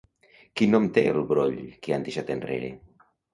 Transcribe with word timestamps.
Quin 0.61 0.71
nom 0.75 0.87
té 0.95 1.03
el 1.09 1.19
broll 1.33 1.59
que 1.85 1.95
han 1.99 2.07
deixat 2.09 2.33
enrere? 2.39 2.73